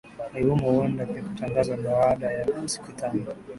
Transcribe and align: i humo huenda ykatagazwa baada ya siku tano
i 0.39 0.43
humo 0.45 0.67
huenda 0.73 1.03
ykatagazwa 1.03 1.77
baada 1.83 2.31
ya 2.33 2.45
siku 2.67 2.91
tano 2.93 3.25